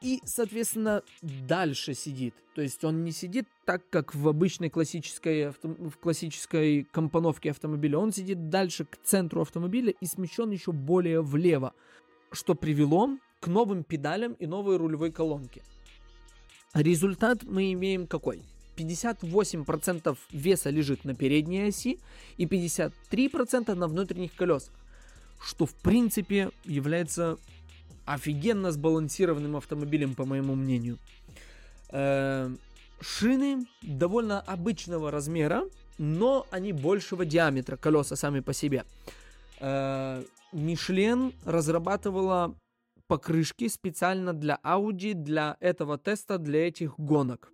и, 0.00 0.20
соответственно, 0.24 1.02
дальше 1.22 1.94
сидит. 1.94 2.34
То 2.54 2.62
есть 2.62 2.84
он 2.84 3.02
не 3.02 3.12
сидит 3.12 3.48
так, 3.64 3.82
как 3.90 4.14
в 4.14 4.28
обычной 4.28 4.70
классической, 4.70 5.50
в 5.62 5.98
классической 6.00 6.84
компоновке 6.84 7.50
автомобиля. 7.50 7.98
Он 7.98 8.12
сидит 8.12 8.48
дальше 8.48 8.84
к 8.84 8.96
центру 9.02 9.42
автомобиля 9.42 9.92
и 10.00 10.06
смещен 10.06 10.50
еще 10.50 10.72
более 10.72 11.20
влево, 11.20 11.74
что 12.30 12.54
привело 12.54 13.18
к 13.40 13.48
новым 13.48 13.82
педалям 13.82 14.34
и 14.34 14.46
новой 14.46 14.76
рулевой 14.76 15.10
колонке. 15.10 15.62
Результат 16.74 17.42
мы 17.42 17.72
имеем 17.72 18.06
какой? 18.06 18.42
58% 18.76 20.16
веса 20.32 20.70
лежит 20.70 21.04
на 21.04 21.14
передней 21.14 21.68
оси 21.68 21.98
и 22.36 22.44
53% 22.46 23.74
на 23.74 23.88
внутренних 23.88 24.34
колесах. 24.34 24.74
что 25.42 25.66
в 25.66 25.74
принципе 25.74 26.50
является 26.64 27.36
офигенно 28.06 28.72
сбалансированным 28.72 29.56
автомобилем, 29.56 30.14
по 30.14 30.24
моему 30.24 30.54
мнению. 30.54 30.98
Э, 31.90 32.50
шины 33.00 33.66
довольно 33.82 34.40
обычного 34.40 35.10
размера, 35.10 35.64
но 35.98 36.46
они 36.50 36.72
большего 36.72 37.24
диаметра, 37.24 37.76
колеса 37.76 38.16
сами 38.16 38.40
по 38.40 38.52
себе. 38.52 38.84
Э, 39.60 40.22
Мишлен 40.52 41.32
разрабатывала 41.44 42.54
покрышки 43.08 43.68
специально 43.68 44.32
для 44.32 44.58
Audi, 44.64 45.14
для 45.14 45.56
этого 45.60 45.98
теста, 45.98 46.38
для 46.38 46.68
этих 46.68 46.98
гонок. 46.98 47.52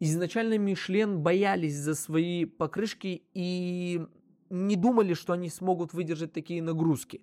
Изначально 0.00 0.58
Мишлен 0.58 1.20
боялись 1.20 1.76
за 1.76 1.94
свои 1.94 2.44
покрышки 2.44 3.22
и 3.32 4.02
не 4.50 4.76
думали, 4.76 5.14
что 5.14 5.32
они 5.32 5.48
смогут 5.48 5.92
выдержать 5.92 6.32
такие 6.32 6.62
нагрузки. 6.62 7.22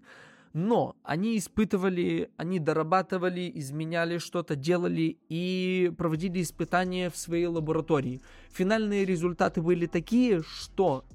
Но 0.53 0.97
они 1.03 1.37
испытывали, 1.37 2.29
они 2.35 2.59
дорабатывали, 2.59 3.49
изменяли 3.55 4.17
что-то, 4.17 4.55
делали 4.55 5.17
и 5.29 5.91
проводили 5.97 6.41
испытания 6.41 7.09
в 7.09 7.17
своей 7.17 7.45
лаборатории. 7.45 8.21
Финальные 8.51 9.05
результаты 9.05 9.61
были 9.61 9.85
такие, 9.85 10.41
что 10.43 11.05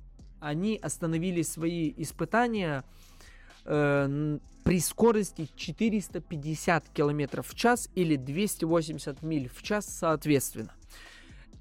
они 0.41 0.79
остановили 0.83 1.43
свои 1.43 1.93
испытания 1.99 2.85
э, 3.67 4.39
при 4.65 4.81
скорости 4.81 5.49
450 5.55 6.89
км 6.89 7.43
в 7.43 7.55
час 7.55 7.91
или 7.95 8.17
280 8.17 9.23
миль 9.23 9.51
в 9.55 9.63
час 9.63 9.87
соответственно. 9.87 10.73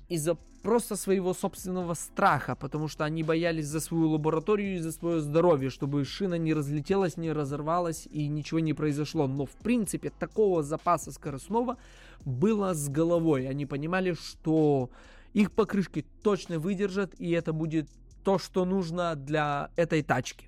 Из-за 0.10 0.38
просто 0.66 0.96
своего 0.96 1.34
собственного 1.34 1.94
страха, 1.94 2.56
потому 2.56 2.88
что 2.88 3.06
они 3.06 3.24
боялись 3.24 3.68
за 3.68 3.80
свою 3.80 4.10
лабораторию 4.10 4.76
и 4.76 4.80
за 4.80 4.92
свое 4.92 5.22
здоровье, 5.22 5.70
чтобы 5.70 6.04
шина 6.06 6.36
не 6.40 6.56
разлетелась, 6.56 7.18
не 7.18 7.32
разорвалась 7.32 8.08
и 8.12 8.28
ничего 8.28 8.60
не 8.60 8.74
произошло. 8.74 9.28
Но 9.28 9.46
в 9.46 9.56
принципе 9.64 10.10
такого 10.10 10.64
запаса 10.64 11.12
скоростного 11.12 11.78
было 12.26 12.74
с 12.74 12.90
головой. 12.90 13.48
Они 13.48 13.68
понимали, 13.68 14.14
что 14.14 14.90
их 15.34 15.52
покрышки 15.52 16.04
точно 16.24 16.58
выдержат, 16.58 17.14
и 17.20 17.30
это 17.30 17.54
будет 17.54 17.88
то, 18.24 18.40
что 18.40 18.66
нужно 18.66 19.16
для 19.16 19.70
этой 19.76 20.02
тачки. 20.02 20.48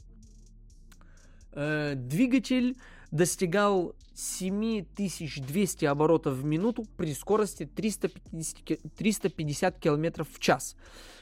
Э, 1.51 1.93
двигатель 1.95 2.75
достигал 3.11 3.95
7200 4.15 5.85
оборотов 5.85 6.35
в 6.35 6.43
минуту 6.43 6.85
при 6.97 7.13
скорости 7.13 7.65
350, 7.65 8.81
350 8.97 9.79
км 9.79 10.23
в 10.23 10.39
час. 10.39 10.75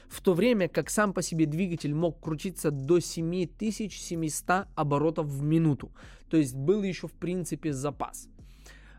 В 0.08 0.20
то 0.20 0.34
время 0.34 0.68
как 0.68 0.88
сам 0.88 1.12
по 1.12 1.20
себе 1.22 1.46
двигатель 1.46 1.94
мог 1.94 2.20
крутиться 2.20 2.70
до 2.70 3.00
7700 3.00 4.66
оборотов 4.74 5.26
в 5.26 5.42
минуту. 5.42 5.92
То 6.30 6.36
есть 6.36 6.54
был 6.54 6.82
еще 6.82 7.06
в 7.06 7.12
принципе 7.12 7.72
запас. 7.72 8.28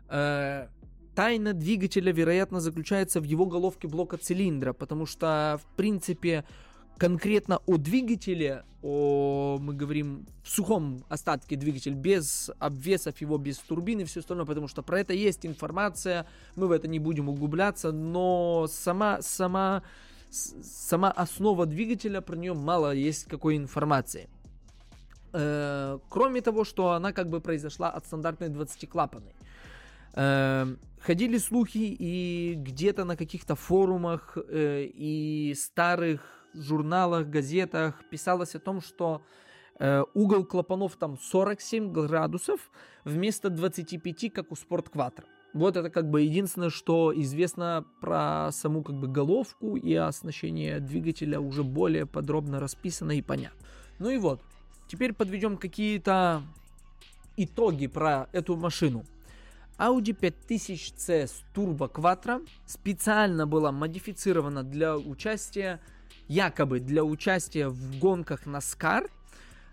Э, 0.08 0.68
тайна 1.14 1.52
двигателя, 1.52 2.12
вероятно, 2.12 2.60
заключается 2.60 3.20
в 3.20 3.24
его 3.24 3.46
головке 3.46 3.88
блока 3.88 4.16
цилиндра, 4.16 4.72
потому 4.72 5.06
что, 5.06 5.58
в 5.60 5.76
принципе, 5.76 6.44
конкретно 6.98 7.60
о 7.66 7.76
двигателе, 7.76 8.64
о, 8.82 9.58
мы 9.60 9.72
говорим, 9.72 10.26
в 10.42 10.50
сухом 10.50 11.04
остатке 11.08 11.56
двигателя, 11.56 11.94
без 11.94 12.50
обвесов 12.58 13.20
его, 13.20 13.38
без 13.38 13.58
турбины 13.58 14.02
и 14.02 14.04
все 14.04 14.20
остальное, 14.20 14.46
потому 14.46 14.68
что 14.68 14.82
про 14.82 15.00
это 15.00 15.14
есть 15.14 15.46
информация, 15.46 16.26
мы 16.56 16.66
в 16.66 16.72
это 16.72 16.88
не 16.88 16.98
будем 16.98 17.28
углубляться, 17.28 17.92
но 17.92 18.66
сама, 18.68 19.22
сама, 19.22 19.82
сама 20.30 21.10
основа 21.10 21.66
двигателя, 21.66 22.20
про 22.20 22.36
нее 22.36 22.54
мало 22.54 22.92
есть 22.92 23.24
какой 23.24 23.56
информации. 23.56 24.28
Э, 25.32 25.98
кроме 26.08 26.40
того, 26.40 26.64
что 26.64 26.90
она 26.90 27.12
как 27.12 27.28
бы 27.28 27.40
произошла 27.40 27.90
от 27.90 28.06
стандартной 28.06 28.48
20-клапанной. 28.48 29.34
Э, 30.14 30.66
ходили 31.00 31.38
слухи 31.38 31.96
и 31.98 32.54
где-то 32.56 33.04
на 33.04 33.16
каких-то 33.16 33.54
форумах 33.54 34.36
э, 34.36 34.84
и 34.84 35.54
старых 35.54 36.37
журналах, 36.54 37.28
газетах 37.28 38.02
писалось 38.10 38.54
о 38.54 38.60
том, 38.60 38.80
что 38.80 39.22
э, 39.78 40.02
угол 40.14 40.44
клапанов 40.44 40.96
там 40.96 41.18
47 41.18 41.92
градусов 41.92 42.70
вместо 43.04 43.50
25, 43.50 44.32
как 44.32 44.52
у 44.52 44.54
Quattro. 44.54 45.24
Вот 45.54 45.76
это 45.76 45.88
как 45.88 46.10
бы 46.10 46.22
единственное, 46.22 46.70
что 46.70 47.12
известно 47.14 47.84
про 48.00 48.50
саму 48.52 48.82
как 48.82 48.96
бы 48.96 49.08
головку 49.08 49.76
и 49.76 49.94
оснащение 49.94 50.78
двигателя 50.78 51.40
уже 51.40 51.64
более 51.64 52.06
подробно 52.06 52.60
расписано 52.60 53.12
и 53.12 53.22
понятно. 53.22 53.58
Ну 53.98 54.10
и 54.10 54.18
вот, 54.18 54.40
теперь 54.88 55.14
подведем 55.14 55.56
какие-то 55.56 56.42
итоги 57.36 57.86
про 57.86 58.28
эту 58.32 58.56
машину. 58.56 59.04
Audi 59.78 60.12
5000C 60.12 61.26
с 61.26 61.44
Turbo 61.54 61.90
Quattro 61.90 62.46
специально 62.66 63.46
была 63.46 63.70
модифицирована 63.70 64.64
для 64.64 64.98
участия 64.98 65.80
якобы 66.28 66.80
для 66.80 67.02
участия 67.04 67.68
в 67.68 67.98
гонках 67.98 68.42
Скар, 68.60 69.08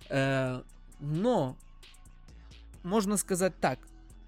э, 0.09 0.61
но 0.99 1.57
можно 2.83 3.17
сказать 3.17 3.53
так, 3.59 3.79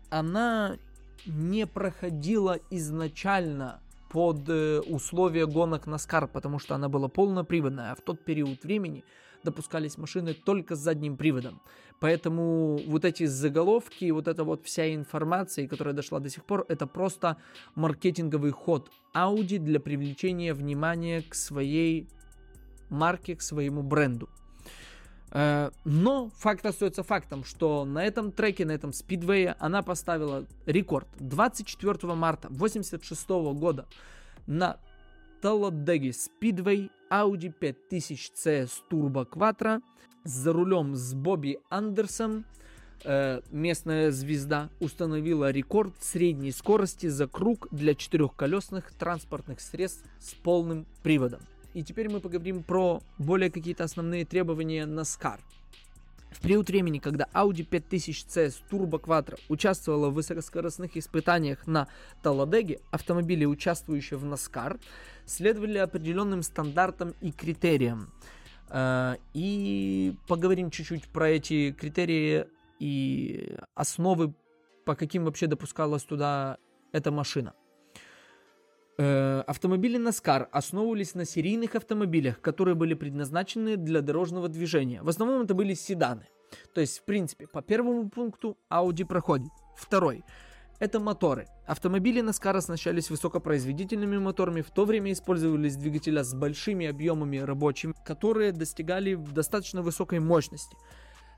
она 0.09 0.77
не 1.25 1.65
проходила 1.65 2.59
изначально 2.69 3.81
под 4.09 4.49
э, 4.49 4.79
условия 4.79 5.45
гонок 5.45 5.87
на 5.87 5.97
Скар, 5.97 6.27
потому 6.27 6.59
что 6.59 6.75
она 6.75 6.89
была 6.89 7.07
полноприводная, 7.07 7.91
а 7.91 7.95
в 7.95 8.01
тот 8.01 8.23
период 8.23 8.63
времени 8.63 9.03
допускались 9.43 9.97
машины 9.97 10.33
только 10.33 10.75
с 10.75 10.79
задним 10.79 11.17
приводом. 11.17 11.61
Поэтому 11.99 12.79
вот 12.87 13.05
эти 13.05 13.25
заголовки, 13.25 14.11
вот 14.11 14.27
эта 14.27 14.43
вот 14.43 14.65
вся 14.65 14.93
информация, 14.93 15.67
которая 15.67 15.93
дошла 15.93 16.19
до 16.19 16.29
сих 16.29 16.45
пор, 16.45 16.65
это 16.67 16.85
просто 16.87 17.37
маркетинговый 17.75 18.51
ход 18.51 18.91
Audi 19.15 19.57
для 19.57 19.79
привлечения 19.79 20.53
внимания 20.53 21.21
к 21.21 21.33
своей 21.33 22.07
марке, 22.89 23.35
к 23.35 23.41
своему 23.41 23.83
бренду. 23.83 24.29
Э, 25.31 25.71
но 25.85 26.29
факт 26.37 26.65
остается 26.65 27.03
фактом, 27.03 27.43
что 27.43 27.85
на 27.85 28.05
этом 28.05 28.31
треке, 28.31 28.65
на 28.65 28.71
этом 28.71 28.93
спидвее 28.93 29.55
она 29.59 29.81
поставила 29.83 30.45
рекорд 30.65 31.07
24 31.19 32.13
марта 32.13 32.47
1986 32.47 33.29
года 33.59 33.85
на 34.45 34.77
Талладеге 35.41 36.11
Speedway 36.11 36.89
Audi 37.11 37.53
5000C 37.59 38.67
с 38.67 38.83
Turbo 38.89 39.27
Quattro 39.29 39.81
за 40.23 40.53
рулем 40.53 40.95
с 40.95 41.13
Бобби 41.13 41.59
Андерсом 41.69 42.45
э, 43.03 43.41
местная 43.51 44.11
звезда 44.11 44.69
установила 44.79 45.51
рекорд 45.51 45.93
средней 46.01 46.51
скорости 46.51 47.07
за 47.07 47.27
круг 47.27 47.67
для 47.71 47.95
четырехколесных 47.95 48.91
транспортных 48.93 49.61
средств 49.61 50.05
с 50.19 50.33
полным 50.33 50.85
приводом. 51.03 51.41
И 51.77 51.83
теперь 51.83 52.09
мы 52.09 52.21
поговорим 52.21 52.63
про 52.63 53.03
более 53.19 53.51
какие-то 53.51 53.83
основные 53.83 54.25
требования 54.25 54.87
на 54.87 55.01
NASCAR. 55.01 55.39
В 56.31 56.41
период 56.41 56.67
времени, 56.69 56.97
когда 56.97 57.27
Audi 57.35 57.69
5000C 57.69 58.49
с 58.49 58.63
Turbo 58.71 58.99
Quattro 58.99 59.39
участвовала 59.47 60.09
в 60.09 60.15
высокоскоростных 60.15 60.97
испытаниях 60.97 61.67
на 61.67 61.87
Талладеге, 62.23 62.79
автомобили, 62.89 63.45
участвующие 63.45 64.17
в 64.17 64.25
NASCAR, 64.25 64.79
следовали 65.27 65.77
определенным 65.77 66.41
стандартам 66.41 67.13
и 67.21 67.31
критериям. 67.31 68.11
Э, 68.71 69.17
и 69.35 70.15
поговорим 70.27 70.71
чуть-чуть 70.71 71.07
про 71.09 71.29
эти 71.29 71.73
критерии 71.73 72.47
и 72.79 73.55
основы, 73.75 74.33
по 74.83 74.95
каким 74.95 75.25
вообще 75.25 75.45
допускалась 75.45 76.05
туда 76.05 76.57
эта 76.91 77.11
машина. 77.11 77.53
Э, 78.99 79.43
автомобили 79.45 79.99
NASCAR 79.99 80.47
основывались 80.51 81.13
на 81.13 81.23
серийных 81.25 81.75
автомобилях, 81.75 82.41
которые 82.41 82.73
были 82.73 82.95
предназначены 82.95 83.77
для 83.77 84.01
дорожного 84.01 84.47
движения. 84.47 85.03
В 85.03 85.09
основном 85.09 85.43
это 85.43 85.53
были 85.53 85.75
седаны. 85.75 86.27
То 86.73 86.81
есть, 86.81 86.99
в 86.99 87.03
принципе, 87.05 87.45
по 87.47 87.61
первому 87.61 88.09
пункту 88.09 88.57
Audi 88.71 89.05
проходит. 89.05 89.51
Второй. 89.75 90.23
Это 90.79 90.99
моторы. 90.99 91.47
Автомобили 91.67 92.23
NASCAR 92.23 92.57
оснащались 92.57 93.11
высокопроизводительными 93.11 94.17
моторами, 94.17 94.61
в 94.61 94.71
то 94.71 94.85
время 94.85 95.11
использовались 95.11 95.75
двигателя 95.75 96.23
с 96.23 96.33
большими 96.33 96.87
объемами 96.87 97.37
рабочими, 97.37 97.93
которые 98.03 98.51
достигали 98.51 99.13
достаточно 99.13 99.83
высокой 99.83 100.19
мощности. 100.19 100.75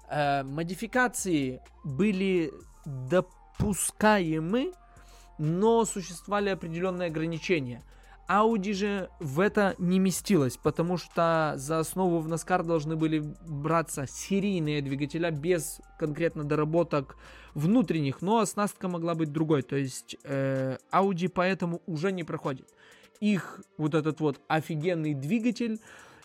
Э, 0.10 0.43
модификации 0.43 1.62
были 1.84 2.54
допускаемы 2.86 4.72
но 5.39 5.86
существовали 5.86 6.49
определенные 6.49 7.08
ограничения. 7.08 7.82
Audi 8.30 8.73
же 8.73 9.10
в 9.19 9.39
это 9.39 9.73
не 9.80 9.97
местилась, 9.97 10.56
потому 10.56 10.97
что 10.97 11.54
за 11.56 11.80
основу 11.80 12.19
в 12.19 12.28
NASCAR 12.28 12.63
должны 12.63 12.95
были 12.95 13.23
браться 13.47 14.06
серийные 14.06 14.84
двигателя 14.84 15.32
без 15.32 15.82
конкретно 15.97 16.43
доработок 16.43 17.15
внутренних, 17.56 18.21
но 18.21 18.38
оснастка 18.38 18.88
могла 18.88 19.15
быть 19.15 19.32
другой, 19.32 19.63
то 19.63 19.75
есть 19.75 20.15
э, 20.23 20.78
Audi 20.91 21.28
поэтому 21.28 21.82
уже 21.88 22.12
не 22.12 22.23
проходит. 22.23 22.69
Их 23.19 23.62
вот 23.78 23.95
этот 23.95 24.19
вот 24.19 24.39
офигенный 24.47 25.15
двигатель 25.15 25.80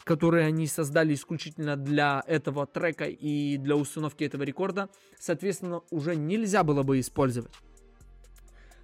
которые 0.05 0.47
они 0.47 0.67
создали 0.67 1.15
исключительно 1.15 1.77
для 1.77 2.23
этого 2.27 2.67
трека 2.67 3.07
и 3.07 3.57
для 3.57 3.75
установки 3.75 4.23
этого 4.23 4.43
рекорда, 4.43 4.91
соответственно, 5.19 5.81
уже 5.91 6.15
нельзя 6.15 6.63
было 6.63 6.83
бы 6.83 7.01
использовать. 7.01 7.53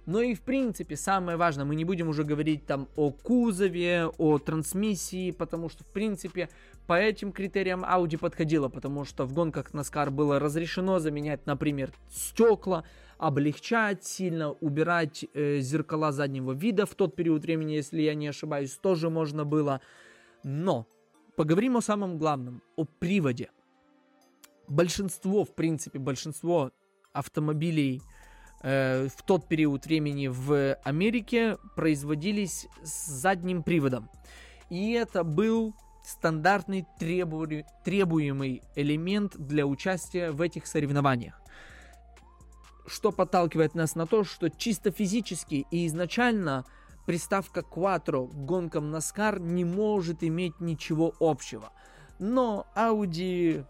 Но 0.05 0.21
и 0.21 0.33
в 0.33 0.41
принципе 0.41 0.95
самое 0.95 1.37
важное, 1.37 1.65
мы 1.65 1.75
не 1.75 1.85
будем 1.85 2.09
уже 2.09 2.23
говорить 2.23 2.65
там 2.65 2.87
о 2.95 3.11
кузове, 3.11 4.07
о 4.17 4.39
трансмиссии, 4.39 5.31
потому 5.31 5.69
что 5.69 5.83
в 5.83 5.87
принципе 5.87 6.49
по 6.87 6.93
этим 6.93 7.31
критериям 7.31 7.85
Audi 7.85 8.17
подходила, 8.17 8.67
потому 8.67 9.05
что 9.05 9.25
в 9.25 9.33
гонках 9.33 9.71
NASCAR 9.71 10.09
было 10.09 10.39
разрешено 10.39 10.99
заменять, 10.99 11.45
например, 11.45 11.93
стекла, 12.09 12.83
облегчать 13.19 14.03
сильно, 14.03 14.51
убирать 14.51 15.25
э, 15.35 15.59
зеркала 15.59 16.11
заднего 16.11 16.53
вида 16.53 16.87
в 16.87 16.95
тот 16.95 17.15
период 17.15 17.43
времени, 17.43 17.73
если 17.73 18.01
я 18.01 18.15
не 18.15 18.27
ошибаюсь, 18.27 18.75
тоже 18.77 19.11
можно 19.11 19.45
было. 19.45 19.81
Но 20.43 20.87
поговорим 21.35 21.77
о 21.77 21.81
самом 21.81 22.17
главном, 22.17 22.63
о 22.75 22.85
приводе. 22.85 23.51
Большинство, 24.67 25.45
в 25.45 25.53
принципе, 25.53 25.99
большинство 25.99 26.71
автомобилей 27.13 28.01
э, 28.61 29.07
в 29.07 29.23
тот 29.23 29.47
период 29.47 29.85
времени 29.85 30.27
в 30.27 30.75
Америке 30.83 31.57
производились 31.75 32.67
с 32.83 33.07
задним 33.07 33.63
приводом. 33.63 34.09
И 34.69 34.91
это 34.91 35.23
был 35.23 35.75
стандартный 36.03 36.85
требу... 36.99 37.47
требуемый 37.83 38.61
элемент 38.75 39.37
для 39.37 39.65
участия 39.65 40.31
в 40.31 40.41
этих 40.41 40.67
соревнованиях. 40.67 41.39
Что 42.87 43.11
подталкивает 43.11 43.75
нас 43.75 43.95
на 43.95 44.07
то, 44.07 44.23
что 44.23 44.49
чисто 44.49 44.91
физически 44.91 45.65
и 45.71 45.87
изначально 45.87 46.65
приставка 47.05 47.61
Quattro 47.61 48.27
к 48.27 48.33
гонкам 48.33 48.93
NASCAR 48.93 49.39
не 49.39 49.65
может 49.65 50.23
иметь 50.23 50.59
ничего 50.59 51.13
общего. 51.19 51.71
Но 52.19 52.67
Audi, 52.75 53.65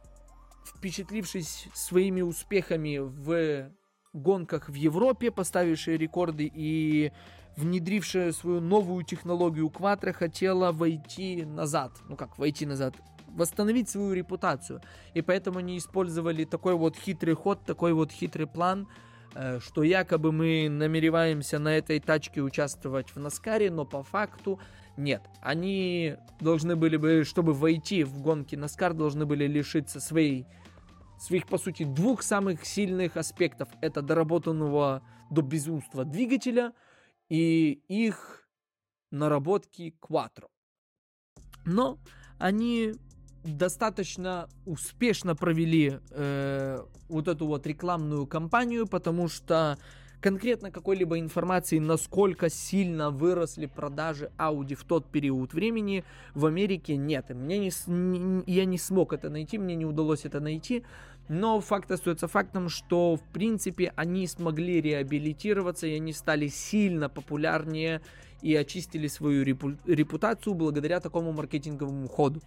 впечатлившись 0.65 1.67
своими 1.73 2.21
успехами 2.21 2.97
в 2.97 3.71
гонках 4.13 4.69
в 4.69 4.73
Европе, 4.73 5.31
поставившие 5.31 5.97
рекорды 5.97 6.51
и 6.53 7.11
внедрившая 7.57 8.31
свою 8.31 8.61
новую 8.61 9.03
технологию 9.03 9.67
Quattro, 9.67 10.13
хотела 10.13 10.71
войти 10.71 11.43
назад. 11.45 11.91
Ну 12.07 12.15
как, 12.15 12.37
войти 12.37 12.65
назад? 12.65 12.95
Восстановить 13.27 13.89
свою 13.89 14.13
репутацию. 14.13 14.81
И 15.13 15.21
поэтому 15.21 15.59
они 15.59 15.77
использовали 15.77 16.43
такой 16.43 16.75
вот 16.75 16.95
хитрый 16.95 17.35
ход, 17.35 17.63
такой 17.65 17.93
вот 17.93 18.11
хитрый 18.11 18.47
план– 18.47 18.87
Э, 19.33 19.59
что 19.59 19.83
якобы 19.83 20.31
мы 20.31 20.67
намереваемся 20.69 21.59
на 21.59 21.77
этой 21.77 21.99
тачке 21.99 22.41
участвовать 22.41 23.15
в 23.15 23.19
Наскаре, 23.19 23.71
но 23.71 23.85
по 23.85 24.03
факту 24.03 24.59
нет. 24.97 25.21
Они 25.41 26.17
должны 26.39 26.75
были 26.75 26.97
бы, 26.97 27.23
чтобы 27.23 27.53
войти 27.53 28.03
в 28.03 28.21
гонки 28.21 28.55
Наскар, 28.55 28.93
должны 28.93 29.25
были 29.25 29.47
лишиться 29.47 29.99
своей, 29.99 30.45
своих, 31.21 31.47
по 31.47 31.57
сути, 31.57 31.83
двух 31.83 32.23
самых 32.23 32.65
сильных 32.65 33.15
аспектов. 33.15 33.69
Это 33.81 34.01
доработанного 34.01 35.03
до 35.29 35.41
безумства 35.41 36.03
двигателя 36.03 36.73
и 37.29 37.81
их 37.87 38.47
наработки 39.11 39.95
Quattro. 40.01 40.47
Но 41.65 41.99
они 42.39 42.93
достаточно 43.43 44.49
успешно 44.65 45.35
провели 45.35 45.99
э, 46.09 46.79
вот 47.07 47.27
эту 47.27 47.45
вот 47.45 47.67
рекламную 47.67 48.25
кампанию, 48.25 48.87
потому 48.87 49.27
что 49.27 49.77
конкретно 50.21 50.71
какой-либо 50.71 51.19
информации, 51.19 51.79
насколько 51.79 52.49
сильно 52.49 53.09
выросли 53.09 53.65
продажи 53.65 54.31
Audi 54.37 54.75
в 54.75 54.83
тот 54.83 55.07
период 55.07 55.53
времени 55.53 56.05
в 56.35 56.45
Америке 56.45 56.95
нет. 56.95 57.29
Мне 57.29 57.57
не, 57.57 57.71
не, 57.87 58.43
я 58.45 58.65
не 58.65 58.77
смог 58.77 59.13
это 59.13 59.29
найти, 59.29 59.57
мне 59.57 59.75
не 59.75 59.85
удалось 59.85 60.23
это 60.23 60.39
найти. 60.39 60.83
Но 61.27 61.59
факт 61.59 61.91
остается 61.91 62.27
фактом, 62.27 62.69
что 62.69 63.15
в 63.15 63.23
принципе 63.33 63.93
они 63.95 64.27
смогли 64.27 64.81
реабилитироваться 64.81 65.87
и 65.87 65.95
они 65.95 66.13
стали 66.13 66.47
сильно 66.47 67.09
популярнее 67.09 68.01
и 68.41 68.55
очистили 68.55 69.07
свою 69.07 69.43
репутацию 69.43 70.53
благодаря 70.53 70.99
такому 70.99 71.31
маркетинговому 71.31 72.07
ходу. 72.07 72.41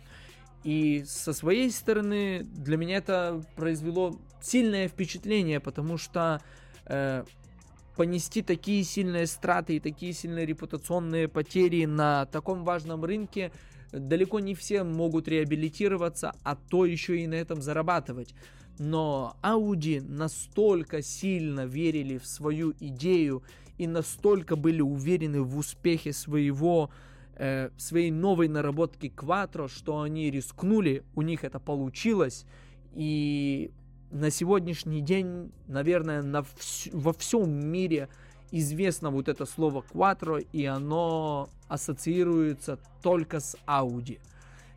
И 0.65 1.05
со 1.07 1.33
своей 1.33 1.71
стороны 1.71 2.43
для 2.45 2.77
меня 2.77 2.97
это 2.97 3.43
произвело 3.55 4.19
сильное 4.41 4.89
впечатление, 4.89 5.61
потому 5.61 5.99
что 5.99 6.41
э, 6.87 7.25
понести 7.97 8.43
такие 8.43 8.85
сильные 8.85 9.27
страты 9.27 9.77
и 9.77 9.81
такие 9.81 10.13
сильные 10.13 10.47
репутационные 10.47 11.29
потери 11.29 11.85
на 11.85 12.27
таком 12.27 12.65
важном 12.65 13.05
рынке 13.05 13.53
далеко 13.93 14.41
не 14.41 14.55
все 14.55 14.83
могут 14.83 15.29
реабилитироваться, 15.29 16.35
а 16.43 16.57
то 16.57 16.85
еще 16.85 17.21
и 17.21 17.27
на 17.27 17.35
этом 17.35 17.63
зарабатывать. 17.63 18.35
Но 18.79 19.37
Audi 19.43 20.01
настолько 20.01 21.01
сильно 21.03 21.65
верили 21.65 22.19
в 22.19 22.27
свою 22.27 22.75
идею 22.81 23.45
и 23.79 23.87
настолько 23.87 24.57
были 24.57 24.81
уверены 24.81 25.43
в 25.43 25.57
успехе 25.57 26.13
своего 26.13 26.91
э, 27.37 27.71
своей 27.77 28.11
новой 28.11 28.49
наработки 28.49 29.13
Quattro, 29.15 29.69
что 29.69 30.01
они 30.01 30.31
рискнули, 30.31 31.05
у 31.15 31.23
них 31.23 31.45
это 31.45 31.61
получилось, 31.61 32.47
и 32.95 33.71
на 34.11 34.31
сегодняшний 34.31 35.01
день, 35.01 35.53
наверное, 35.67 36.23
на 36.23 36.39
вс- 36.39 36.91
во 36.93 37.13
всем 37.13 37.51
мире 37.51 38.09
известно 38.51 39.11
вот 39.11 39.29
это 39.29 39.47
слово 39.47 39.85
Quattro, 39.93 40.47
и 40.53 40.65
оно 40.65 41.49
ассоциируется 41.69 42.79
только 43.03 43.41
с 43.41 43.57
Audi. 43.67 44.21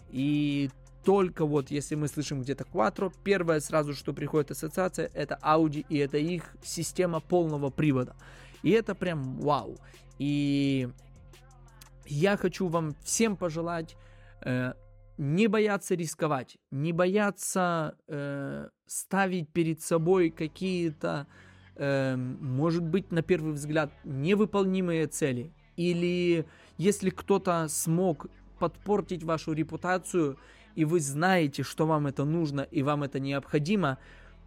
И 0.10 0.70
только 1.04 1.46
вот 1.46 1.72
если 1.72 1.96
мы 1.96 2.08
слышим 2.08 2.42
где-то 2.42 2.66
Quattro, 2.66 3.14
первое 3.24 3.60
сразу, 3.60 3.94
что 3.94 4.14
приходит 4.14 4.52
ассоциация, 4.52 5.10
это 5.14 5.40
Audi, 5.42 5.86
и 5.88 5.98
это 5.98 6.18
их 6.18 6.56
система 6.64 7.20
полного 7.20 7.70
привода. 7.70 8.16
И 8.64 8.72
это 8.72 8.96
прям 8.96 9.38
вау. 9.38 9.78
И 10.18 10.90
я 12.08 12.38
хочу 12.38 12.68
вам 12.68 12.96
всем 13.04 13.38
пожелать 13.38 13.96
э, 14.42 14.74
не 15.18 15.48
бояться 15.48 15.96
рисковать, 15.96 16.58
не 16.72 16.94
бояться 16.94 17.98
э, 18.08 18.70
ставить 18.86 19.50
перед 19.50 19.82
собой 19.82 20.30
какие-то, 20.30 21.28
э, 21.76 22.16
может 22.16 22.84
быть, 22.84 23.12
на 23.12 23.22
первый 23.22 23.54
взгляд, 23.54 23.92
невыполнимые 24.04 25.08
цели. 25.08 25.52
Или 25.76 26.46
если 26.78 27.10
кто-то 27.10 27.68
смог 27.68 28.28
подпортить 28.60 29.24
вашу 29.24 29.54
репутацию, 29.54 30.38
и 30.76 30.86
вы 30.86 31.00
знаете, 31.00 31.64
что 31.64 31.88
вам 31.88 32.08
это 32.08 32.24
нужно 32.24 32.62
и 32.62 32.84
вам 32.84 33.04
это 33.04 33.20
необходимо, 33.20 33.98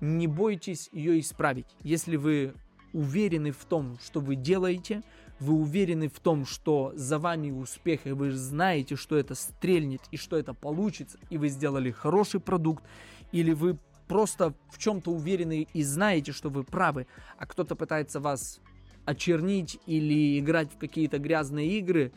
не 0.01 0.27
бойтесь 0.27 0.89
ее 0.93 1.19
исправить. 1.19 1.67
Если 1.83 2.17
вы 2.17 2.55
уверены 2.93 3.53
в 3.53 3.65
том, 3.65 3.99
что 4.03 4.21
вы 4.21 4.37
делаете, 4.37 5.03
вы 5.41 5.55
уверены 5.55 6.09
в 6.09 6.21
том, 6.21 6.45
что 6.45 6.93
за 6.95 7.19
вами 7.19 7.51
успех, 7.51 8.07
и 8.07 8.13
вы 8.13 8.33
знаете, 8.33 8.95
что 8.95 9.17
это 9.17 9.35
стрельнет 9.35 10.03
и 10.11 10.17
что 10.17 10.37
это 10.37 10.55
получится, 10.55 11.19
и 11.31 11.39
вы 11.39 11.49
сделали 11.49 11.91
хороший 11.91 12.41
продукт, 12.41 12.85
или 13.33 13.53
вы 13.53 13.79
просто 14.07 14.55
в 14.71 14.79
чем-то 14.79 15.11
уверены 15.11 15.67
и 15.73 15.83
знаете, 15.83 16.33
что 16.33 16.51
вы 16.51 16.63
правы, 16.63 17.07
а 17.39 17.47
кто-то 17.47 17.75
пытается 17.75 18.21
вас 18.21 18.61
очернить 19.07 19.79
или 19.87 20.39
играть 20.39 20.73
в 20.73 20.79
какие-то 20.79 21.19
грязные 21.19 21.79
игры, 21.79 22.13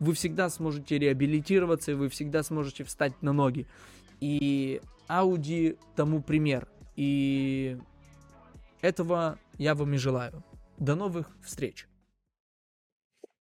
вы 0.00 0.14
всегда 0.14 0.48
сможете 0.48 0.98
реабилитироваться, 0.98 1.92
и 1.92 1.94
вы 1.94 2.08
всегда 2.08 2.42
сможете 2.42 2.84
встать 2.84 3.20
на 3.22 3.32
ноги. 3.32 3.66
И 4.20 4.80
Audi 5.08 5.78
тому 5.96 6.22
пример. 6.22 6.66
И 6.96 7.78
этого 8.80 9.38
я 9.58 9.74
вам 9.74 9.94
и 9.94 9.98
желаю. 9.98 10.42
До 10.78 10.94
новых 10.94 11.30
встреч! 11.42 11.86